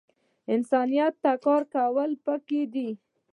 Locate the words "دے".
2.73-2.87